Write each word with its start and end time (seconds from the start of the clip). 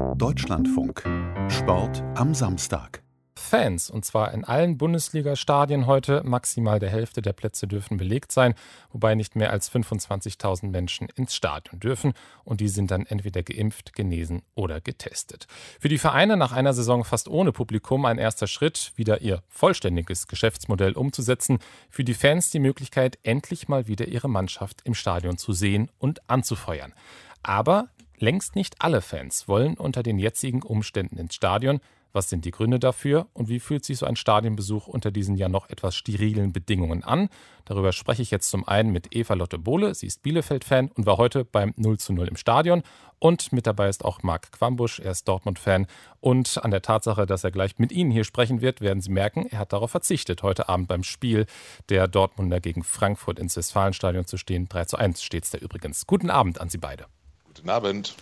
Deutschlandfunk. 0.00 1.02
Sport 1.50 2.02
am 2.14 2.34
Samstag. 2.34 3.02
Fans, 3.34 3.90
und 3.90 4.04
zwar 4.04 4.32
in 4.32 4.44
allen 4.44 4.78
Bundesliga-Stadien 4.78 5.86
heute. 5.86 6.22
Maximal 6.24 6.78
der 6.78 6.90
Hälfte 6.90 7.20
der 7.22 7.32
Plätze 7.32 7.66
dürfen 7.66 7.96
belegt 7.96 8.32
sein, 8.32 8.54
wobei 8.92 9.14
nicht 9.14 9.36
mehr 9.36 9.50
als 9.50 9.70
25.000 9.70 10.68
Menschen 10.68 11.08
ins 11.16 11.34
Stadion 11.34 11.80
dürfen. 11.80 12.14
Und 12.44 12.60
die 12.60 12.68
sind 12.68 12.90
dann 12.90 13.06
entweder 13.06 13.42
geimpft, 13.42 13.92
genesen 13.92 14.42
oder 14.54 14.80
getestet. 14.80 15.46
Für 15.78 15.88
die 15.88 15.98
Vereine 15.98 16.36
nach 16.36 16.52
einer 16.52 16.72
Saison 16.72 17.04
fast 17.04 17.28
ohne 17.28 17.52
Publikum 17.52 18.04
ein 18.04 18.18
erster 18.18 18.46
Schritt, 18.46 18.92
wieder 18.96 19.20
ihr 19.20 19.42
vollständiges 19.48 20.28
Geschäftsmodell 20.28 20.92
umzusetzen. 20.92 21.58
Für 21.88 22.04
die 22.04 22.14
Fans 22.14 22.50
die 22.50 22.60
Möglichkeit, 22.60 23.18
endlich 23.22 23.68
mal 23.68 23.86
wieder 23.86 24.08
ihre 24.08 24.28
Mannschaft 24.28 24.80
im 24.84 24.94
Stadion 24.94 25.38
zu 25.38 25.52
sehen 25.52 25.90
und 25.98 26.28
anzufeuern. 26.30 26.94
Aber 27.42 27.88
längst 28.20 28.54
nicht 28.54 28.76
alle 28.78 29.00
Fans 29.00 29.48
wollen 29.48 29.74
unter 29.74 30.02
den 30.02 30.18
jetzigen 30.18 30.62
Umständen 30.62 31.16
ins 31.18 31.34
Stadion. 31.34 31.80
Was 32.12 32.28
sind 32.28 32.44
die 32.44 32.50
Gründe 32.50 32.80
dafür 32.80 33.28
und 33.34 33.48
wie 33.48 33.60
fühlt 33.60 33.84
sich 33.84 33.98
so 33.98 34.06
ein 34.06 34.16
Stadionbesuch 34.16 34.88
unter 34.88 35.12
diesen 35.12 35.36
ja 35.36 35.48
noch 35.48 35.68
etwas 35.68 35.94
sterilen 35.94 36.52
Bedingungen 36.52 37.04
an? 37.04 37.28
Darüber 37.66 37.92
spreche 37.92 38.22
ich 38.22 38.32
jetzt 38.32 38.50
zum 38.50 38.66
einen 38.66 38.90
mit 38.90 39.14
Eva 39.14 39.34
Lotte 39.34 39.58
Bohle. 39.58 39.94
Sie 39.94 40.06
ist 40.06 40.22
Bielefeld-Fan 40.22 40.88
und 40.88 41.06
war 41.06 41.18
heute 41.18 41.44
beim 41.44 41.72
0 41.76 41.98
zu 41.98 42.12
0 42.12 42.26
im 42.26 42.36
Stadion. 42.36 42.82
Und 43.20 43.52
mit 43.52 43.66
dabei 43.66 43.88
ist 43.88 44.04
auch 44.04 44.24
Marc 44.24 44.50
Quambusch, 44.50 44.98
er 44.98 45.12
ist 45.12 45.28
Dortmund-Fan. 45.28 45.86
Und 46.18 46.58
an 46.64 46.72
der 46.72 46.82
Tatsache, 46.82 47.26
dass 47.26 47.44
er 47.44 47.52
gleich 47.52 47.78
mit 47.78 47.92
Ihnen 47.92 48.10
hier 48.10 48.24
sprechen 48.24 48.60
wird, 48.60 48.80
werden 48.80 49.00
Sie 49.00 49.10
merken, 49.10 49.46
er 49.48 49.60
hat 49.60 49.72
darauf 49.72 49.92
verzichtet, 49.92 50.42
heute 50.42 50.68
Abend 50.68 50.88
beim 50.88 51.04
Spiel 51.04 51.46
der 51.90 52.08
Dortmunder 52.08 52.58
gegen 52.58 52.82
Frankfurt 52.82 53.38
ins 53.38 53.56
Westfalenstadion 53.56 54.24
zu 54.24 54.36
stehen. 54.36 54.68
3 54.68 54.86
zu 54.86 54.96
1 54.96 55.22
steht 55.22 55.44
es 55.44 55.50
da 55.50 55.58
übrigens. 55.58 56.08
Guten 56.08 56.30
Abend 56.30 56.60
an 56.60 56.70
Sie 56.70 56.78
beide. 56.78 57.06
Guten 57.54 57.68
Abend. 57.68 58.14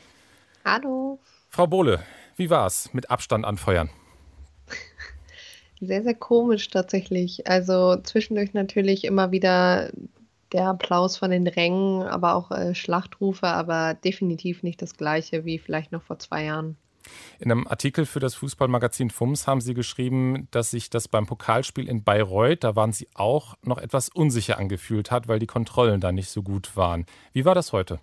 Hallo. 0.64 1.18
Frau 1.50 1.66
Bohle, 1.66 2.02
wie 2.36 2.48
war 2.48 2.66
es 2.66 2.94
mit 2.94 3.10
Abstand 3.10 3.44
anfeuern? 3.44 3.90
Sehr, 5.80 6.02
sehr 6.02 6.14
komisch 6.14 6.70
tatsächlich. 6.70 7.46
Also 7.46 7.96
zwischendurch 8.02 8.52
natürlich 8.52 9.04
immer 9.04 9.30
wieder 9.30 9.92
der 10.52 10.68
Applaus 10.68 11.16
von 11.16 11.30
den 11.30 11.46
Rängen, 11.46 12.02
aber 12.02 12.34
auch 12.34 12.50
äh, 12.50 12.74
Schlachtrufe, 12.74 13.46
aber 13.46 13.94
definitiv 13.94 14.62
nicht 14.62 14.80
das 14.82 14.96
gleiche 14.96 15.44
wie 15.44 15.58
vielleicht 15.58 15.92
noch 15.92 16.02
vor 16.02 16.18
zwei 16.18 16.44
Jahren. 16.44 16.76
In 17.38 17.52
einem 17.52 17.68
Artikel 17.68 18.06
für 18.06 18.18
das 18.18 18.34
Fußballmagazin 18.34 19.10
FUMS 19.10 19.46
haben 19.46 19.60
Sie 19.60 19.74
geschrieben, 19.74 20.48
dass 20.50 20.70
sich 20.70 20.90
das 20.90 21.06
beim 21.06 21.26
Pokalspiel 21.26 21.88
in 21.88 22.02
Bayreuth, 22.02 22.64
da 22.64 22.76
waren 22.76 22.92
Sie 22.92 23.08
auch 23.14 23.54
noch 23.62 23.78
etwas 23.78 24.08
unsicher 24.08 24.58
angefühlt 24.58 25.10
hat, 25.10 25.28
weil 25.28 25.38
die 25.38 25.46
Kontrollen 25.46 26.00
da 26.00 26.12
nicht 26.12 26.30
so 26.30 26.42
gut 26.42 26.76
waren. 26.76 27.06
Wie 27.32 27.44
war 27.44 27.54
das 27.54 27.72
heute? 27.72 28.00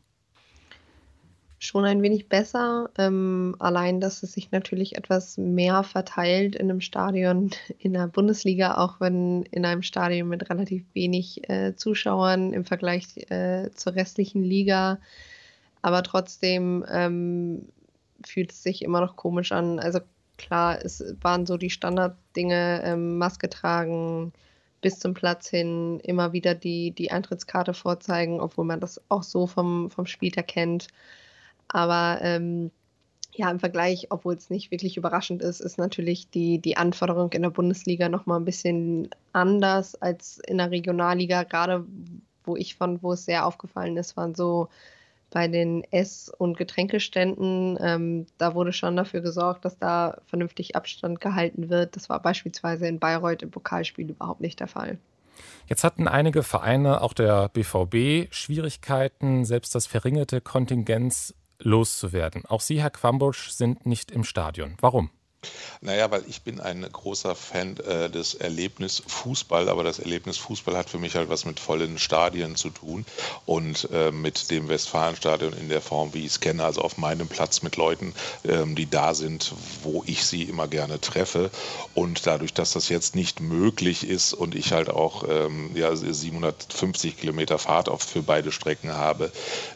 Schon 1.66 1.84
ein 1.84 2.04
wenig 2.04 2.30
besser. 2.30 2.92
Ähm, 2.96 3.56
allein, 3.58 4.00
dass 4.00 4.22
es 4.22 4.34
sich 4.34 4.52
natürlich 4.52 4.98
etwas 4.98 5.36
mehr 5.40 5.82
verteilt 5.82 6.56
in 6.56 6.70
einem 6.70 6.80
Stadion 6.80 7.50
in 7.80 7.94
der 7.94 8.08
Bundesliga, 8.08 8.78
auch 8.78 9.00
wenn 9.00 9.42
in 9.50 9.66
einem 9.66 9.82
Stadion 9.82 10.30
mit 10.30 10.48
relativ 10.52 10.86
wenig 10.94 11.50
äh, 11.50 11.76
Zuschauern 11.76 12.54
im 12.54 12.66
Vergleich 12.66 13.18
äh, 13.32 13.72
zur 13.74 13.96
restlichen 13.96 14.44
Liga. 14.44 15.00
Aber 15.82 16.04
trotzdem 16.04 16.86
ähm, 16.88 17.68
fühlt 18.24 18.52
es 18.52 18.62
sich 18.62 18.84
immer 18.84 19.02
noch 19.02 19.16
komisch 19.16 19.52
an. 19.52 19.80
Also 19.80 20.02
klar, 20.38 20.78
es 20.86 21.16
waren 21.22 21.48
so 21.48 21.58
die 21.58 21.72
Standarddinge, 21.72 22.84
ähm, 22.84 23.18
Maske 23.18 23.50
tragen, 23.50 24.34
bis 24.82 25.00
zum 25.00 25.16
Platz 25.16 25.50
hin, 25.50 26.00
immer 26.02 26.32
wieder 26.32 26.54
die, 26.54 26.92
die 26.92 27.10
Eintrittskarte 27.10 27.74
vorzeigen, 27.74 28.40
obwohl 28.40 28.66
man 28.66 28.80
das 28.80 29.02
auch 29.10 29.24
so 29.24 29.48
vom, 29.48 29.90
vom 29.90 30.06
Spieltag 30.06 30.48
kennt. 30.48 30.90
Aber 31.76 32.20
ähm, 32.22 32.72
ja, 33.34 33.52
im 33.52 33.60
Vergleich, 33.60 34.08
obwohl 34.10 34.36
es 34.36 34.50
nicht 34.50 34.72
wirklich 34.72 34.96
überraschend 34.96 35.42
ist, 35.42 35.60
ist 35.60 35.78
natürlich 35.78 36.30
die, 36.30 36.60
die 36.60 36.78
Anforderung 36.78 37.34
in 37.34 37.42
der 37.42 37.50
Bundesliga 37.50 38.08
nochmal 38.08 38.40
ein 38.40 38.46
bisschen 38.46 39.10
anders 39.34 39.96
als 39.96 40.40
in 40.48 40.58
der 40.58 40.72
Regionalliga. 40.72 41.44
Gerade 41.44 41.86
wo 42.46 42.56
ich 42.56 42.76
fand, 42.76 43.04
wo 43.04 43.12
es 43.12 43.26
sehr 43.26 43.46
aufgefallen 43.46 43.98
ist, 43.98 44.16
waren 44.16 44.36
so 44.36 44.70
bei 45.32 45.50
den 45.50 45.84
Ess- 45.92 46.32
und 46.38 46.58
Getränkeständen. 46.58 47.78
Ähm, 47.82 48.26
da 48.38 48.56
wurde 48.56 48.72
schon 48.72 48.96
dafür 48.96 49.20
gesorgt, 49.20 49.66
dass 49.66 49.78
da 49.78 50.22
vernünftig 50.28 50.78
Abstand 50.78 51.20
gehalten 51.20 51.70
wird. 51.70 51.98
Das 51.98 52.08
war 52.08 52.22
beispielsweise 52.22 52.88
in 52.88 53.00
Bayreuth 53.00 53.44
im 53.44 53.52
Pokalspiel 53.52 54.12
überhaupt 54.12 54.40
nicht 54.40 54.62
der 54.62 54.70
Fall. 54.70 54.98
Jetzt 55.68 55.84
hatten 55.84 56.08
einige 56.08 56.42
Vereine, 56.42 57.02
auch 57.02 57.12
der 57.12 57.50
BVB, 57.50 58.34
Schwierigkeiten, 58.34 59.44
selbst 59.44 59.76
das 59.76 59.88
verringerte 59.88 60.40
Kontingenz 60.40 61.34
loszuwerden. 61.60 62.46
Auch 62.46 62.62
Sie, 62.62 62.82
Herr 62.82 62.90
Quambusch, 62.90 63.50
sind 63.50 63.86
nicht 63.86 64.12
im 64.12 64.24
Stadion. 64.24 64.76
Warum? 64.80 65.10
Naja, 65.82 66.10
weil 66.12 66.24
ich 66.28 66.42
bin 66.42 66.60
ein 66.60 66.88
großer 66.92 67.36
Fan 67.36 67.78
äh, 67.78 68.10
des 68.10 68.34
Erlebnis 68.34 69.04
Fußball, 69.06 69.70
aber 69.70 69.84
das 69.84 70.00
Erlebnis 70.00 70.38
Fußball 70.38 70.76
hat 70.76 70.90
für 70.90 71.00
mich 71.00 71.16
halt 71.16 71.30
was 71.30 71.46
mit 71.46 71.60
vollen 71.60 72.00
Stadien 72.00 72.56
zu 72.56 72.70
tun 72.70 73.06
und 73.46 73.90
äh, 73.92 74.12
mit 74.12 74.50
dem 74.52 74.68
Westfalenstadion 74.68 75.54
in 75.54 75.70
der 75.70 75.82
Form, 75.82 76.14
wie 76.14 76.22
ich 76.22 76.32
es 76.32 76.40
kenne, 76.40 76.64
also 76.64 76.82
auf 76.82 76.98
meinem 76.98 77.28
Platz 77.28 77.62
mit 77.62 77.76
Leuten, 77.76 78.14
ähm, 78.46 78.76
die 78.76 78.90
da 78.90 79.14
sind, 79.14 79.54
wo 79.84 80.04
ich 80.06 80.26
sie 80.26 80.44
immer 80.44 80.68
gerne 80.68 81.00
treffe. 81.02 81.52
Und 81.94 82.26
dadurch, 82.26 82.54
dass 82.54 82.74
das 82.74 82.90
jetzt 82.90 83.16
nicht 83.16 83.40
möglich 83.40 84.08
ist 84.08 84.34
und 84.34 84.56
ich 84.56 84.72
halt 84.72 84.90
auch 84.90 85.24
ähm, 85.30 85.72
ja, 85.76 85.96
750 85.96 87.18
Kilometer 87.18 87.60
Fahrt 87.60 87.90
oft 87.90 88.10
für 88.10 88.24
beide 88.24 88.52
Strecken 88.52 88.94
habe, 88.94 89.32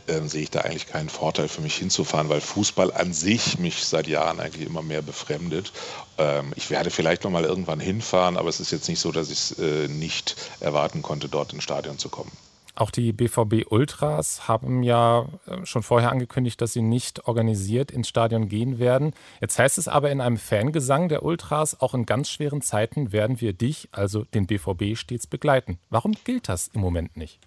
äh, 0.07 0.21
sehe 0.27 0.43
ich 0.43 0.51
da 0.51 0.61
eigentlich 0.61 0.87
keinen 0.87 1.09
Vorteil 1.09 1.47
für 1.47 1.61
mich 1.61 1.75
hinzufahren, 1.75 2.29
weil 2.29 2.41
Fußball 2.41 2.91
an 2.91 3.13
sich 3.13 3.59
mich 3.59 3.83
seit 3.83 4.07
Jahren 4.07 4.39
eigentlich 4.39 4.65
immer 4.65 4.81
mehr 4.81 5.01
befremdet 5.01 5.58
gemeldet. 5.59 5.71
Ähm, 6.17 6.53
ich 6.55 6.69
werde 6.69 6.89
vielleicht 6.89 7.23
noch 7.23 7.31
mal 7.31 7.45
irgendwann 7.45 7.79
hinfahren, 7.79 8.37
aber 8.37 8.49
es 8.49 8.59
ist 8.59 8.71
jetzt 8.71 8.89
nicht 8.89 8.99
so, 8.99 9.11
dass 9.11 9.29
ich 9.29 9.39
es 9.39 9.59
äh, 9.59 9.87
nicht 9.87 10.35
erwarten 10.59 11.01
konnte, 11.01 11.29
dort 11.29 11.53
ins 11.53 11.63
Stadion 11.63 11.97
zu 11.97 12.09
kommen. 12.09 12.31
Auch 12.75 12.91
die 12.91 13.11
BVB 13.11 13.69
Ultras 13.69 14.47
haben 14.47 14.83
ja 14.83 15.25
äh, 15.47 15.65
schon 15.65 15.83
vorher 15.83 16.11
angekündigt, 16.11 16.61
dass 16.61 16.73
sie 16.73 16.81
nicht 16.81 17.27
organisiert 17.27 17.91
ins 17.91 18.07
Stadion 18.07 18.47
gehen 18.47 18.79
werden. 18.79 19.13
Jetzt 19.41 19.59
heißt 19.59 19.77
es 19.77 19.89
aber 19.89 20.11
in 20.11 20.21
einem 20.21 20.37
Fangesang 20.37 21.09
der 21.09 21.23
Ultras, 21.23 21.81
auch 21.81 21.93
in 21.93 22.05
ganz 22.05 22.29
schweren 22.29 22.61
Zeiten 22.61 23.11
werden 23.11 23.41
wir 23.41 23.51
dich, 23.53 23.89
also 23.91 24.23
den 24.23 24.47
BVB, 24.47 24.95
stets 24.95 25.27
begleiten. 25.27 25.77
Warum 25.89 26.13
gilt 26.23 26.47
das 26.47 26.69
im 26.69 26.79
Moment 26.79 27.17
nicht? 27.17 27.39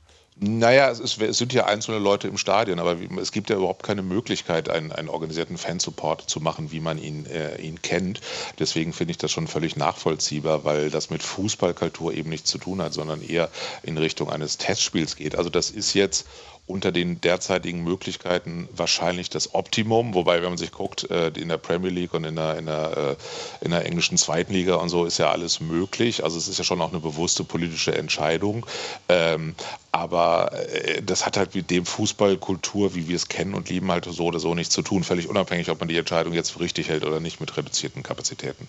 Naja, 0.45 0.91
es, 0.91 0.99
ist, 0.99 1.23
es, 1.23 1.39
sind 1.39 1.53
ja 1.53 1.67
einzelne 1.67 2.01
Leute 2.01 2.27
im 2.27 2.37
Stadion, 2.37 2.81
aber 2.81 2.97
es 3.21 3.31
gibt 3.31 3.49
ja 3.49 3.55
überhaupt 3.55 3.85
keine 3.85 4.03
Möglichkeit, 4.03 4.69
einen, 4.69 4.91
einen 4.91 5.09
organisierten 5.09 5.57
Fansupport 5.57 6.29
zu 6.29 6.41
machen, 6.41 6.73
wie 6.73 6.81
man 6.81 6.99
ihn, 6.99 7.27
äh, 7.27 7.63
ihn 7.63 7.81
kennt. 7.81 8.21
Deswegen 8.59 8.93
finde 8.93 9.13
ich 9.13 9.19
das 9.19 9.31
schon 9.31 9.47
völlig 9.47 9.77
nachvollziehbar, 9.77 10.65
weil 10.65 10.91
das 10.91 11.11
mit 11.11 11.23
Fußballkultur 11.23 12.13
eben 12.13 12.29
nichts 12.29 12.51
zu 12.51 12.59
tun 12.59 12.83
hat, 12.83 12.93
sondern 12.93 13.23
eher 13.23 13.51
in 13.85 13.97
Richtung 13.97 14.31
eines 14.31 14.59
Testspiels 14.59 15.15
geht. 15.15 15.37
Also 15.37 15.49
das 15.49 15.71
ist 15.71 15.95
jetzt 15.95 16.27
unter 16.67 16.93
den 16.93 17.21
derzeitigen 17.21 17.83
Möglichkeiten 17.83 18.69
wahrscheinlich 18.73 19.29
das 19.31 19.55
Optimum. 19.55 20.15
Wobei, 20.15 20.43
wenn 20.43 20.51
man 20.51 20.59
sich 20.59 20.73
guckt, 20.73 21.11
äh, 21.11 21.29
in 21.29 21.49
der 21.49 21.59
Premier 21.59 21.91
League 21.91 22.15
und 22.15 22.25
in 22.25 22.37
der, 22.37 22.57
in, 22.57 22.67
der, 22.67 23.17
äh, 23.61 23.65
in 23.65 23.73
der 23.73 23.85
englischen 23.85 24.17
zweiten 24.17 24.53
Liga 24.53 24.77
und 24.77 24.89
so 24.89 25.05
ist 25.05 25.19
ja 25.19 25.31
alles 25.31 25.61
möglich. 25.61 26.23
Also 26.23 26.39
es 26.39 26.49
ist 26.49 26.59
ja 26.59 26.65
schon 26.65 26.81
auch 26.81 26.91
eine 26.91 27.01
bewusste 27.01 27.43
politische 27.43 27.95
Entscheidung. 27.97 28.65
Ähm, 29.09 29.55
aber 29.91 30.53
äh, 30.53 31.03
das 31.03 31.27
hat 31.27 31.37
halt 31.37 31.55
mit 31.55 31.71
dem 31.71 31.85
Fußballkultur, 31.85 32.95
wie 32.95 33.09
wir 33.09 33.17
es 33.17 33.29
kennen 33.29 33.55
und 33.55 33.69
lieben, 33.69 33.91
halt 33.91 34.05
so 34.05 34.27
oder 34.27 34.39
so 34.39 34.55
nichts 34.55 34.73
zu 34.73 34.83
tun. 34.83 35.05
Völlig 35.05 35.29
unabhängig, 35.29 35.69
ob 35.69 35.81
man 35.81 35.89
die 35.89 35.99
Entscheidung 35.99 36.33
jetzt 36.33 36.51
für 36.51 36.61
richtig 36.61 36.89
hält 36.89 37.05
oder 37.05 37.21
nicht 37.21 37.41
mit 37.41 37.57
reduzierten 37.57 38.03
Kapazitäten. 38.03 38.69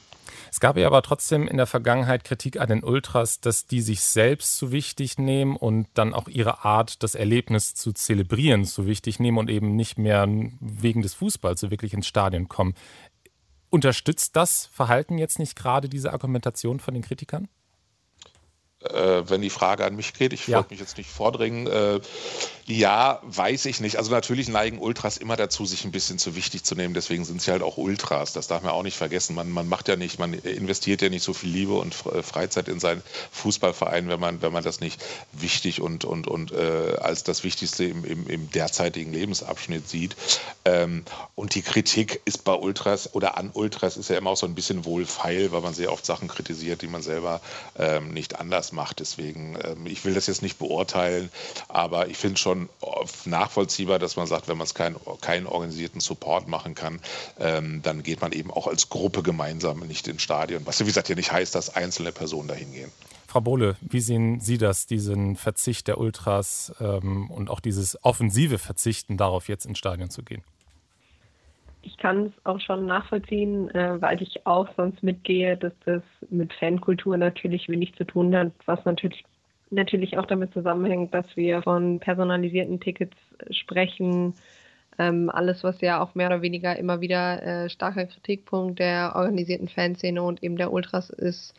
Es 0.54 0.60
gab 0.60 0.78
ja 0.78 0.86
aber 0.86 1.02
trotzdem 1.02 1.48
in 1.48 1.58
der 1.58 1.66
Vergangenheit 1.66 2.24
Kritik 2.24 2.60
an 2.60 2.70
den 2.70 2.84
Ultras, 2.84 3.40
dass 3.40 3.66
die 3.66 3.82
sich 3.82 4.02
selbst 4.02 4.56
zu 4.56 4.72
wichtig 4.72 5.18
nehmen 5.18 5.56
und 5.56 5.88
dann 5.96 6.14
auch 6.14 6.28
ihre 6.28 6.64
Art, 6.64 7.02
das 7.02 7.16
Erlebnis 7.16 7.74
zu 7.74 7.83
zelebrieren, 7.92 8.66
zu 8.66 8.88
wichtig 8.88 9.20
nehmen 9.20 9.38
und 9.38 9.50
eben 9.50 9.76
nicht 9.76 9.98
mehr 9.98 10.28
wegen 10.60 11.02
des 11.02 11.14
Fußballs 11.16 11.60
so 11.60 11.72
wirklich 11.72 11.94
ins 11.94 12.08
Stadion 12.08 12.48
kommen. 12.48 12.74
Unterstützt 13.70 14.36
das 14.36 14.68
Verhalten 14.68 15.18
jetzt 15.18 15.40
nicht 15.40 15.56
gerade 15.56 15.90
diese 15.90 16.14
Argumentation 16.14 16.80
von 16.80 16.94
den 16.94 17.04
Kritikern? 17.04 17.50
Äh, 18.90 19.30
wenn 19.30 19.42
die 19.42 19.50
Frage 19.50 19.86
an 19.86 19.96
mich 19.96 20.14
geht, 20.14 20.34
ich 20.34 20.48
ja. 20.48 20.58
wollte 20.58 20.72
mich 20.72 20.80
jetzt 20.80 20.98
nicht 20.98 21.10
vordringen. 21.10 21.68
Äh, 21.68 22.00
ja, 22.66 23.20
weiß 23.24 23.66
ich 23.66 23.82
nicht. 23.82 23.98
Also 23.98 24.12
natürlich 24.12 24.48
neigen 24.48 24.80
Ultras 24.80 25.18
immer 25.18 25.36
dazu, 25.36 25.66
sich 25.66 25.84
ein 25.84 25.92
bisschen 25.92 26.18
zu 26.18 26.36
wichtig 26.36 26.64
zu 26.64 26.76
nehmen. 26.76 26.94
Deswegen 26.94 27.26
sind 27.26 27.42
sie 27.42 27.52
halt 27.52 27.62
auch 27.62 27.78
Ultras. 27.78 28.34
Das 28.34 28.48
darf 28.48 28.64
man 28.64 28.72
auch 28.72 28.84
nicht 28.84 28.98
vergessen. 28.98 29.36
Man, 29.36 29.50
man 29.50 29.68
macht 29.68 29.88
ja 29.88 29.96
nicht, 29.96 30.20
man 30.20 30.34
investiert 30.34 31.02
ja 31.02 31.10
nicht 31.10 31.24
so 31.24 31.34
viel 31.34 31.50
Liebe 31.50 31.74
und 31.74 31.96
äh, 32.06 32.24
Freizeit 32.24 32.68
in 32.68 32.80
seinen 32.80 33.02
Fußballverein, 33.32 34.08
wenn 34.08 34.20
man, 34.20 34.42
wenn 34.42 34.54
man 34.54 34.64
das 34.64 34.80
nicht 34.80 35.02
wichtig 35.32 35.82
und, 35.82 36.06
und, 36.06 36.28
und 36.28 36.52
äh, 36.52 36.98
als 37.02 37.24
das 37.24 37.44
Wichtigste 37.44 37.86
im, 37.86 38.06
im, 38.06 38.28
im 38.28 38.52
derzeitigen 38.52 39.14
Lebensabschnitt 39.14 39.90
sieht. 39.90 40.16
Ähm, 40.66 41.04
und 41.36 41.56
die 41.56 41.62
Kritik 41.62 42.22
ist 42.26 42.44
bei 42.44 42.54
Ultras 42.54 43.14
oder 43.14 43.38
an 43.38 43.52
Ultras 43.54 43.98
ist 43.98 44.10
ja 44.10 44.18
immer 44.18 44.32
auch 44.32 44.38
so 44.38 44.46
ein 44.46 44.56
bisschen 44.56 44.86
wohlfeil, 44.86 45.52
weil 45.52 45.62
man 45.62 45.74
sehr 45.74 45.92
oft 45.92 46.06
Sachen 46.06 46.28
kritisiert, 46.28 46.82
die 46.82 46.88
man 46.88 47.02
selber 47.02 47.42
ähm, 47.78 48.14
nicht 48.14 48.40
anders 48.40 48.72
macht. 48.74 49.00
Deswegen, 49.00 49.58
ähm, 49.64 49.86
ich 49.86 50.04
will 50.06 50.14
das 50.14 50.28
jetzt 50.28 50.42
nicht 50.42 50.60
beurteilen, 50.60 51.30
aber 51.68 52.08
ich 52.08 52.18
finde 52.18 52.38
schon 52.38 52.70
nachvollziehbar, 53.26 54.00
dass 54.00 54.16
man 54.16 54.28
sagt, 54.28 54.48
wenn 54.48 54.58
man 54.58 54.66
es 54.66 54.74
keinen 54.74 54.98
kein 55.22 55.46
organisierten 55.48 56.02
Support 56.02 56.48
machen 56.48 56.76
kann, 56.76 57.00
ähm, 57.40 57.82
dann 57.82 58.04
geht 58.04 58.22
man 58.22 58.32
eben 58.32 58.52
auch 58.52 58.68
als 58.68 58.90
Gruppe 58.90 59.24
gemeinsam 59.24 59.80
nicht 59.80 60.08
ins 60.08 60.22
Stadion. 60.22 60.66
Was 60.66 60.80
wie 60.80 60.86
gesagt 60.86 61.10
ja 61.10 61.16
nicht 61.16 61.32
heißt, 61.32 61.56
dass 61.56 61.76
einzelne 61.76 62.12
Personen 62.12 62.48
dahin 62.48 62.72
gehen. 62.72 62.92
Frau 63.28 63.42
Bohle, 63.42 63.78
wie 63.82 64.00
sehen 64.00 64.40
Sie 64.42 64.60
das, 64.60 64.86
diesen 64.86 65.36
Verzicht 65.38 65.88
der 65.88 65.98
Ultras 65.98 66.72
ähm, 66.80 67.32
und 67.32 67.50
auch 67.50 67.62
dieses 67.62 67.98
offensive 68.04 68.60
Verzichten 68.60 69.18
darauf, 69.18 69.48
jetzt 69.48 69.66
ins 69.66 69.80
Stadion 69.80 70.12
zu 70.12 70.22
gehen? 70.22 70.44
Kann 72.04 72.26
es 72.26 72.34
auch 72.46 72.60
schon 72.60 72.86
nachvollziehen, 72.86 73.74
äh, 73.74 74.02
weil 74.02 74.22
ich 74.22 74.46
auch 74.46 74.68
sonst 74.76 75.04
mitgehe, 75.04 75.56
dass 75.56 75.72
das 75.86 76.04
mit 76.30 76.52
Fankultur 76.52 77.16
natürlich 77.16 77.70
wenig 77.70 77.96
zu 77.96 78.04
tun 78.04 78.36
hat, 78.36 78.52
was 78.66 78.84
natürlich 78.84 79.24
natürlich 79.70 80.18
auch 80.18 80.26
damit 80.26 80.52
zusammenhängt, 80.52 81.14
dass 81.14 81.38
wir 81.38 81.62
von 81.62 82.02
personalisierten 82.02 82.82
Tickets 82.82 83.16
sprechen. 83.52 84.34
Ähm, 85.00 85.30
alles, 85.30 85.64
was 85.64 85.80
ja 85.80 86.04
auch 86.04 86.14
mehr 86.14 86.28
oder 86.28 86.42
weniger 86.42 86.78
immer 86.78 87.00
wieder 87.00 87.42
äh, 87.42 87.70
starker 87.70 88.06
Kritikpunkt 88.06 88.80
der 88.80 89.14
organisierten 89.16 89.70
Fanszene 89.70 90.22
und 90.22 90.44
eben 90.44 90.58
der 90.58 90.74
Ultras 90.74 91.10
ist. 91.10 91.54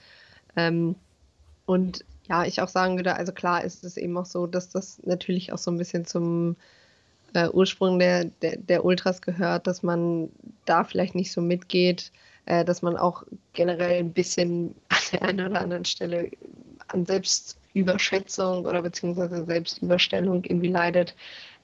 Ähm, 0.56 0.94
und 1.64 2.04
ja, 2.28 2.44
ich 2.44 2.60
auch 2.60 2.68
sagen 2.68 2.96
würde, 2.96 3.16
also 3.16 3.32
klar 3.32 3.64
ist 3.64 3.82
es 3.82 3.96
eben 3.96 4.18
auch 4.18 4.26
so, 4.26 4.46
dass 4.46 4.68
das 4.68 5.00
natürlich 5.06 5.54
auch 5.54 5.58
so 5.58 5.70
ein 5.70 5.78
bisschen 5.78 6.04
zum 6.04 6.56
äh, 7.34 7.48
Ursprung 7.48 7.98
der, 7.98 8.24
der, 8.24 8.56
der, 8.56 8.84
Ultras 8.84 9.20
gehört, 9.20 9.66
dass 9.66 9.82
man 9.82 10.30
da 10.64 10.84
vielleicht 10.84 11.14
nicht 11.14 11.32
so 11.32 11.40
mitgeht, 11.40 12.12
äh, 12.46 12.64
dass 12.64 12.82
man 12.82 12.96
auch 12.96 13.24
generell 13.52 13.98
ein 13.98 14.12
bisschen 14.12 14.74
an 14.88 14.98
der 15.12 15.22
einen 15.22 15.46
oder 15.46 15.60
anderen 15.60 15.84
Stelle 15.84 16.30
an 16.88 17.04
Selbstüberschätzung 17.04 18.64
oder 18.64 18.82
beziehungsweise 18.82 19.44
Selbstüberstellung 19.44 20.44
irgendwie 20.44 20.68
leidet. 20.68 21.14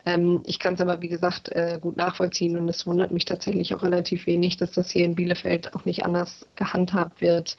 Ähm, 0.07 0.43
ich 0.47 0.59
kann 0.59 0.75
es 0.75 0.81
aber, 0.81 1.01
wie 1.03 1.09
gesagt, 1.09 1.51
äh, 1.51 1.79
gut 1.81 1.97
nachvollziehen 1.97 2.57
und 2.57 2.69
es 2.69 2.87
wundert 2.87 3.11
mich 3.11 3.27
tatsächlich 3.27 3.75
auch 3.75 3.83
relativ 3.83 4.27
wenig, 4.27 4.57
dass 4.57 4.73
das 4.73 4.91
hier 4.91 5.05
in 5.05 5.15
Bielefeld 5.15 5.75
auch 5.75 5.85
nicht 5.85 6.05
anders 6.05 6.47
gehandhabt 6.57 7.21
wird. 7.21 7.57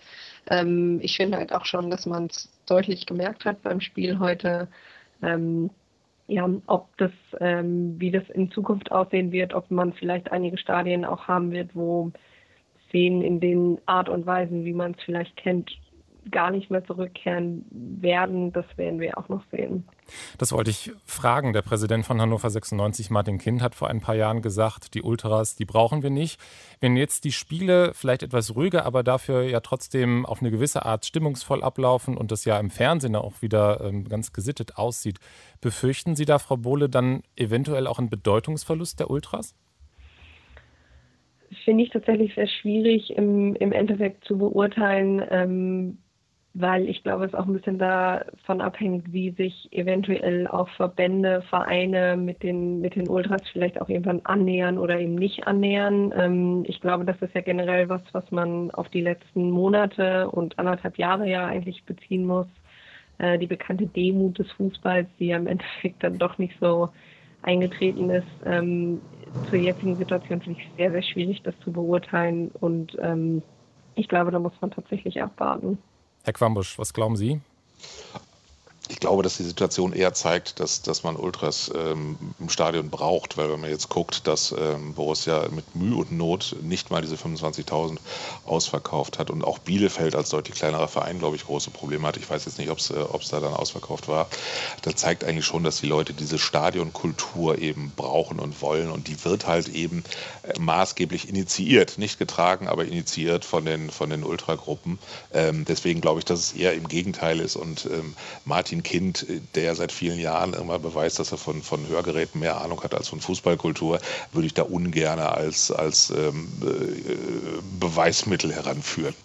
Ähm, 0.49 0.99
ich 1.01 1.17
finde 1.17 1.37
halt 1.37 1.53
auch 1.53 1.65
schon, 1.65 1.91
dass 1.91 2.05
man 2.05 2.25
es 2.27 2.49
deutlich 2.65 3.05
gemerkt 3.05 3.45
hat 3.45 3.61
beim 3.61 3.79
Spiel 3.79 4.19
heute. 4.19 4.67
Ähm, 5.21 5.69
ja, 6.31 6.49
ob 6.67 6.95
das, 6.97 7.11
ähm, 7.39 7.99
wie 7.99 8.09
das 8.09 8.27
in 8.29 8.51
Zukunft 8.51 8.91
aussehen 8.91 9.31
wird, 9.31 9.53
ob 9.53 9.69
man 9.69 9.91
vielleicht 9.93 10.31
einige 10.31 10.57
Stadien 10.57 11.03
auch 11.03 11.27
haben 11.27 11.51
wird, 11.51 11.75
wo 11.75 12.11
Szenen 12.87 13.21
in 13.21 13.39
den 13.41 13.79
Art 13.85 14.07
und 14.07 14.25
Weisen, 14.25 14.63
wie 14.63 14.73
man 14.73 14.91
es 14.91 15.03
vielleicht 15.03 15.35
kennt, 15.35 15.69
gar 16.29 16.51
nicht 16.51 16.69
mehr 16.69 16.85
zurückkehren 16.85 17.65
werden, 17.71 18.53
das 18.53 18.65
werden 18.77 18.99
wir 18.99 19.17
auch 19.17 19.27
noch 19.29 19.43
sehen. 19.51 19.87
Das 20.37 20.51
wollte 20.51 20.69
ich 20.69 20.91
fragen. 21.03 21.53
Der 21.53 21.63
Präsident 21.63 22.05
von 22.05 22.21
Hannover 22.21 22.49
96, 22.49 23.09
Martin 23.09 23.39
Kind, 23.39 23.61
hat 23.61 23.73
vor 23.73 23.89
ein 23.89 24.01
paar 24.01 24.15
Jahren 24.15 24.41
gesagt, 24.41 24.93
die 24.93 25.01
Ultras, 25.01 25.55
die 25.55 25.65
brauchen 25.65 26.03
wir 26.03 26.11
nicht. 26.11 26.39
Wenn 26.79 26.95
jetzt 26.95 27.23
die 27.23 27.31
Spiele 27.31 27.93
vielleicht 27.95 28.21
etwas 28.21 28.55
ruhiger, 28.55 28.85
aber 28.85 29.03
dafür 29.03 29.43
ja 29.43 29.61
trotzdem 29.61 30.25
auf 30.25 30.41
eine 30.41 30.51
gewisse 30.51 30.85
Art 30.85 31.05
stimmungsvoll 31.05 31.63
ablaufen 31.63 32.17
und 32.17 32.31
das 32.31 32.45
ja 32.45 32.59
im 32.59 32.69
Fernsehen 32.69 33.15
auch 33.15 33.41
wieder 33.41 33.81
ähm, 33.81 34.07
ganz 34.07 34.31
gesittet 34.31 34.77
aussieht, 34.77 35.19
befürchten 35.59 36.15
Sie 36.15 36.25
da, 36.25 36.37
Frau 36.37 36.57
Bohle, 36.57 36.87
dann 36.87 37.23
eventuell 37.35 37.87
auch 37.87 37.97
einen 37.97 38.09
Bedeutungsverlust 38.09 38.99
der 38.99 39.09
Ultras? 39.09 39.55
Finde 41.65 41.83
ich 41.83 41.89
tatsächlich 41.89 42.33
sehr 42.35 42.47
schwierig 42.47 43.11
im, 43.11 43.55
im 43.55 43.71
Endeffekt 43.71 44.23
zu 44.25 44.37
beurteilen. 44.37 45.21
Ähm, 45.29 45.97
weil 46.53 46.89
ich 46.89 47.03
glaube, 47.03 47.25
es 47.25 47.33
auch 47.33 47.45
ein 47.47 47.53
bisschen 47.53 47.79
davon 47.79 48.59
abhängt, 48.61 49.11
wie 49.13 49.31
sich 49.31 49.69
eventuell 49.71 50.47
auch 50.47 50.67
Verbände, 50.69 51.41
Vereine 51.43 52.17
mit 52.17 52.43
den, 52.43 52.81
mit 52.81 52.95
den 52.95 53.07
Ultras 53.07 53.41
vielleicht 53.51 53.79
auch 53.81 53.87
irgendwann 53.89 54.21
annähern 54.25 54.77
oder 54.77 54.99
eben 54.99 55.15
nicht 55.15 55.47
annähern. 55.47 56.13
Ähm, 56.15 56.63
ich 56.67 56.81
glaube, 56.81 57.05
das 57.05 57.21
ist 57.21 57.33
ja 57.35 57.41
generell 57.41 57.87
was, 57.89 58.01
was 58.13 58.29
man 58.31 58.69
auf 58.71 58.89
die 58.89 59.01
letzten 59.01 59.49
Monate 59.51 60.29
und 60.29 60.59
anderthalb 60.59 60.97
Jahre 60.97 61.27
ja 61.29 61.45
eigentlich 61.47 61.85
beziehen 61.85 62.25
muss. 62.25 62.47
Äh, 63.17 63.39
die 63.39 63.47
bekannte 63.47 63.87
Demut 63.87 64.39
des 64.39 64.51
Fußballs, 64.53 65.09
die 65.19 65.27
ja 65.27 65.37
im 65.37 65.47
Endeffekt 65.47 66.03
dann 66.03 66.17
doch 66.19 66.37
nicht 66.37 66.57
so 66.59 66.89
eingetreten 67.41 68.09
ist. 68.09 68.27
Ähm, 68.45 69.03
zur 69.49 69.57
jetzigen 69.59 69.97
Situation 69.97 70.41
finde 70.41 70.59
ich 70.59 70.75
sehr, 70.75 70.91
sehr 70.91 71.03
schwierig, 71.03 71.43
das 71.43 71.57
zu 71.59 71.71
beurteilen 71.71 72.49
und 72.51 72.97
ähm, 73.01 73.43
ich 73.95 74.07
glaube, 74.07 74.31
da 74.31 74.39
muss 74.39 74.53
man 74.61 74.71
tatsächlich 74.71 75.21
abwarten. 75.21 75.79
Herr 76.23 76.33
Quambusch, 76.33 76.77
was 76.77 76.93
glauben 76.93 77.17
Sie? 77.17 77.41
Ich 78.91 78.99
glaube, 78.99 79.23
dass 79.23 79.37
die 79.37 79.43
Situation 79.43 79.93
eher 79.93 80.13
zeigt, 80.13 80.59
dass, 80.59 80.81
dass 80.81 81.03
man 81.03 81.15
Ultras 81.15 81.71
ähm, 81.73 82.17
im 82.39 82.49
Stadion 82.49 82.89
braucht, 82.89 83.37
weil 83.37 83.49
wenn 83.49 83.61
man 83.61 83.69
jetzt 83.69 83.87
guckt, 83.87 84.27
dass 84.27 84.51
ähm, 84.51 84.95
Borussia 84.95 85.47
mit 85.49 85.77
Mühe 85.77 85.95
und 85.95 86.11
Not 86.11 86.57
nicht 86.61 86.91
mal 86.91 87.01
diese 87.01 87.15
25.000 87.15 87.97
ausverkauft 88.45 89.17
hat 89.17 89.31
und 89.31 89.45
auch 89.45 89.59
Bielefeld 89.59 90.13
als 90.13 90.29
deutlich 90.29 90.55
kleinerer 90.55 90.89
Verein, 90.89 91.19
glaube 91.19 91.37
ich, 91.37 91.45
große 91.45 91.71
Probleme 91.71 92.05
hat. 92.05 92.17
Ich 92.17 92.29
weiß 92.29 92.43
jetzt 92.43 92.57
nicht, 92.57 92.69
ob 92.69 92.79
es 92.79 92.89
äh, 92.89 92.95
da 93.31 93.39
dann 93.39 93.53
ausverkauft 93.53 94.09
war. 94.09 94.27
Das 94.81 94.95
zeigt 94.97 95.23
eigentlich 95.23 95.45
schon, 95.45 95.63
dass 95.63 95.79
die 95.79 95.87
Leute 95.87 96.13
diese 96.13 96.37
Stadionkultur 96.37 97.59
eben 97.59 97.93
brauchen 97.95 98.39
und 98.39 98.61
wollen 98.61 98.91
und 98.91 99.07
die 99.07 99.23
wird 99.23 99.47
halt 99.47 99.69
eben 99.69 100.03
äh, 100.43 100.59
maßgeblich 100.59 101.29
initiiert, 101.29 101.97
nicht 101.97 102.19
getragen, 102.19 102.67
aber 102.67 102.83
initiiert 102.83 103.45
von 103.45 103.63
den, 103.63 103.89
von 103.89 104.09
den 104.09 104.25
Ultragruppen. 104.25 104.99
Ähm, 105.33 105.63
deswegen 105.63 106.01
glaube 106.01 106.19
ich, 106.19 106.25
dass 106.25 106.39
es 106.39 106.53
eher 106.53 106.73
im 106.73 106.89
Gegenteil 106.89 107.39
ist 107.39 107.55
und 107.55 107.85
ähm, 107.85 108.15
Martin 108.43 108.80
ein 108.81 108.83
Kind, 108.83 109.25
der 109.55 109.75
seit 109.75 109.91
vielen 109.91 110.19
Jahren 110.19 110.53
immer 110.53 110.79
beweist, 110.79 111.19
dass 111.19 111.31
er 111.31 111.37
von, 111.37 111.61
von 111.61 111.87
Hörgeräten 111.87 112.39
mehr 112.39 112.59
Ahnung 112.61 112.83
hat 112.83 112.93
als 112.93 113.09
von 113.09 113.21
Fußballkultur, 113.21 113.99
würde 114.31 114.45
ich 114.45 114.53
da 114.53 114.63
ungern 114.63 115.19
als, 115.19 115.71
als 115.71 116.09
ähm, 116.09 116.47
äh, 116.61 117.61
Beweismittel 117.79 118.53
heranführen. 118.53 119.15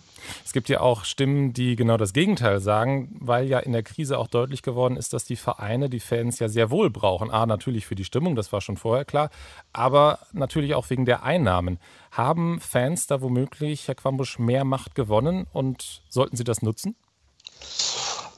Es 0.44 0.53
gibt 0.53 0.69
ja 0.69 0.81
auch 0.81 1.05
Stimmen, 1.05 1.53
die 1.53 1.76
genau 1.76 1.97
das 1.97 2.12
Gegenteil 2.12 2.58
sagen, 2.61 3.17
weil 3.20 3.47
ja 3.47 3.61
in 3.61 3.73
der 3.73 3.85
Krise 3.85 4.19
auch 4.19 4.26
deutlich 4.26 4.62
geworden 4.62 4.97
ist, 4.97 5.12
dass 5.12 5.25
die 5.25 5.37
Vereine 5.37 5.88
die 5.88 6.00
Fans 6.00 6.41
ja 6.41 6.49
sehr 6.49 6.70
wohl 6.70 6.91
brauchen. 6.91 7.31
A, 7.31 7.47
natürlich 7.47 7.87
für 7.87 7.94
die 7.94 8.05
Stimmung, 8.05 8.35
das 8.35 8.52
war 8.52 8.61
schon 8.61 8.76
vorher 8.76 9.05
klar, 9.05 9.31
aber 9.73 10.19
natürlich 10.32 10.75
auch 10.75 10.91
wegen 10.91 11.05
der 11.05 11.23
Einnahmen. 11.23 11.79
Haben 12.11 12.61
Fans 12.61 13.06
da 13.06 13.20
womöglich, 13.20 13.87
Herr 13.87 13.94
Quambusch, 13.94 14.41
mehr 14.41 14.64
Macht 14.64 14.97
gewonnen 14.97 15.47
und 15.52 16.02
sollten 16.09 16.37
sie 16.37 16.44
das 16.44 16.61
nutzen? 16.61 16.97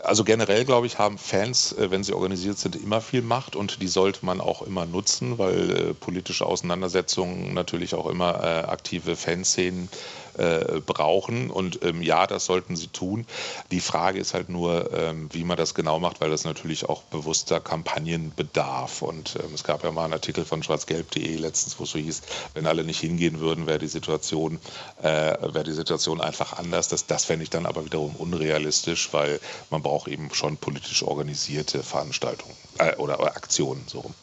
Also 0.08 0.24
generell, 0.24 0.64
glaube 0.64 0.86
ich, 0.86 0.98
haben 0.98 1.18
Fans, 1.18 1.72
äh, 1.72 1.90
wenn 1.90 2.02
sie 2.02 2.14
organisiert 2.14 2.58
sind, 2.58 2.76
immer 2.76 3.02
viel 3.02 3.20
Macht 3.20 3.54
und 3.54 3.82
die 3.82 3.88
sollte 3.88 4.24
man 4.24 4.40
auch 4.40 4.62
immer 4.62 4.86
nutzen, 4.86 5.36
weil 5.36 5.70
äh, 5.70 5.94
politische 5.94 6.46
Auseinandersetzungen 6.46 7.52
natürlich 7.52 7.94
auch 7.94 8.06
immer 8.06 8.42
äh, 8.42 8.64
aktive 8.64 9.16
Fanszenen 9.16 9.90
äh, 10.38 10.80
brauchen. 10.84 11.50
Und 11.50 11.84
ähm, 11.84 12.02
ja, 12.02 12.26
das 12.26 12.46
sollten 12.46 12.76
sie 12.76 12.88
tun. 12.88 13.26
Die 13.70 13.80
Frage 13.80 14.18
ist 14.18 14.34
halt 14.34 14.48
nur, 14.48 14.92
ähm, 14.92 15.28
wie 15.32 15.44
man 15.44 15.56
das 15.56 15.74
genau 15.74 15.98
macht, 16.00 16.20
weil 16.20 16.30
das 16.30 16.44
natürlich 16.44 16.88
auch 16.88 17.02
bewusster 17.02 17.60
Kampagnen 17.60 18.32
bedarf. 18.34 19.02
Und 19.02 19.36
ähm, 19.36 19.54
es 19.54 19.64
gab 19.64 19.84
ja 19.84 19.92
mal 19.92 20.04
einen 20.04 20.14
Artikel 20.14 20.44
von 20.44 20.62
schwarzgelb.de 20.62 21.36
letztens, 21.36 21.78
wo 21.78 21.84
es 21.84 21.90
so 21.90 21.98
hieß, 21.98 22.22
wenn 22.54 22.66
alle 22.66 22.84
nicht 22.84 23.00
hingehen 23.00 23.40
würden, 23.40 23.66
wäre 23.66 23.78
die 23.78 23.88
Situation, 23.88 24.58
äh, 25.02 25.06
wäre 25.06 25.64
die 25.64 25.72
Situation 25.72 26.20
einfach 26.20 26.54
anders. 26.54 26.88
Das, 26.88 27.06
das 27.06 27.24
fände 27.24 27.42
ich 27.42 27.50
dann 27.50 27.66
aber 27.66 27.84
wiederum 27.84 28.14
unrealistisch, 28.16 29.12
weil 29.12 29.40
man 29.70 29.82
braucht 29.82 30.08
eben 30.08 30.32
schon 30.32 30.56
politisch 30.56 31.02
organisierte 31.02 31.82
Veranstaltungen 31.82 32.56
äh, 32.78 32.96
oder, 32.96 33.20
oder 33.20 33.36
Aktionen 33.36 33.84
so 33.86 34.00
rum. 34.00 34.14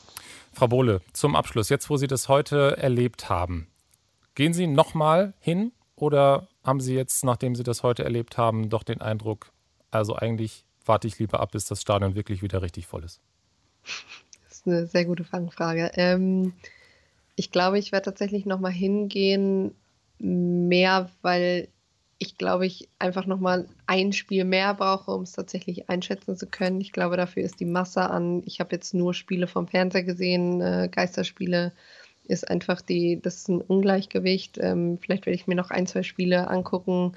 Frau 0.53 0.69
Bohle, 0.69 1.01
zum 1.11 1.35
Abschluss, 1.35 1.67
jetzt 1.67 1.89
wo 1.89 1.97
Sie 1.97 2.07
das 2.07 2.29
heute 2.29 2.77
erlebt 2.77 3.27
haben, 3.27 3.67
gehen 4.35 4.53
Sie 4.53 4.67
nochmal 4.67 5.33
hin 5.39 5.73
oder 5.95 6.47
haben 6.63 6.79
Sie 6.79 6.95
jetzt, 6.95 7.23
nachdem 7.23 7.55
Sie 7.55 7.63
das 7.63 7.83
heute 7.83 8.03
erlebt 8.03 8.37
haben, 8.37 8.69
doch 8.69 8.83
den 8.83 9.01
Eindruck, 9.01 9.51
also 9.91 10.15
eigentlich 10.15 10.65
warte 10.85 11.07
ich 11.07 11.19
lieber 11.19 11.39
ab, 11.39 11.51
bis 11.51 11.65
das 11.65 11.81
Stadion 11.81 12.15
wirklich 12.15 12.41
wieder 12.41 12.61
richtig 12.61 12.87
voll 12.87 13.03
ist? 13.03 13.21
Das 14.47 14.59
ist 14.59 14.67
eine 14.67 14.87
sehr 14.87 15.05
gute 15.05 15.23
Fangfrage. 15.23 15.91
Ähm, 15.95 16.53
ich 17.35 17.51
glaube, 17.51 17.79
ich 17.79 17.91
werde 17.91 18.05
tatsächlich 18.05 18.45
nochmal 18.45 18.71
hingehen, 18.71 19.75
mehr, 20.19 21.09
weil 21.21 21.67
ich 22.17 22.37
glaube, 22.37 22.65
ich 22.65 22.87
einfach 22.97 23.25
nochmal 23.25 23.67
ein 23.87 24.13
Spiel 24.13 24.45
mehr 24.45 24.73
brauche, 24.73 25.11
um 25.11 25.23
es 25.23 25.33
tatsächlich 25.33 25.89
einschätzen 25.89 26.37
zu 26.37 26.47
können. 26.47 26.79
Ich 26.79 26.93
glaube, 26.93 27.17
dafür 27.17 27.43
ist 27.43 27.59
die 27.59 27.65
Masse 27.65 28.09
an. 28.09 28.41
Ich 28.45 28.59
habe 28.59 28.73
jetzt 28.73 28.93
nur 28.93 29.13
Spiele 29.13 29.47
vom 29.47 29.67
Fernseher 29.67 30.03
gesehen, 30.03 30.61
äh, 30.61 30.89
Geisterspiele 30.89 31.73
ist 32.27 32.49
einfach 32.49 32.81
die, 32.81 33.19
das 33.21 33.35
ist 33.35 33.49
ein 33.49 33.61
Ungleichgewicht. 33.61 34.57
Ähm, 34.59 34.97
vielleicht 35.01 35.25
werde 35.25 35.35
ich 35.35 35.47
mir 35.47 35.55
noch 35.55 35.71
ein, 35.71 35.87
zwei 35.87 36.03
Spiele 36.03 36.47
angucken. 36.47 37.13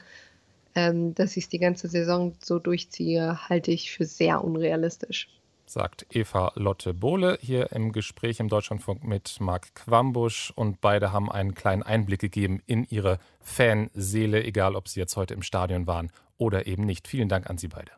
Ähm, 0.75 1.15
dass 1.15 1.37
ich 1.37 1.45
es 1.45 1.49
die 1.49 1.59
ganze 1.59 1.89
Saison 1.89 2.35
so 2.41 2.59
durchziehe, 2.59 3.49
halte 3.49 3.71
ich 3.71 3.91
für 3.91 4.05
sehr 4.05 4.45
unrealistisch. 4.45 5.29
Sagt 5.67 6.07
Eva 6.11 6.53
Lotte 6.55 6.95
Bohle 6.95 7.39
hier 7.43 7.73
im 7.73 7.93
Gespräch 7.93 8.41
im 8.41 8.49
Deutschlandfunk 8.49 9.05
mit 9.05 9.41
Marc 9.41 9.75
Quambusch. 9.75 10.53
Und 10.55 10.81
beide 10.81 11.13
haben 11.13 11.31
einen 11.31 11.55
kleinen 11.55 11.83
Einblick 11.83 12.21
gegeben 12.21 12.63
in 12.67 12.85
ihre 12.89 13.19
Fanseele, 13.41 14.45
egal 14.45 14.77
ob 14.77 14.89
sie 14.89 15.01
jetzt 15.01 15.17
heute 15.17 15.35
im 15.35 15.43
Stadion 15.43 15.87
waren 15.87 16.11
oder 16.39 16.67
eben 16.67 16.85
nicht. 16.85 17.09
Vielen 17.09 17.29
Dank 17.29 17.51
an 17.51 17.59
Sie 17.59 17.69
beide. 17.69 17.91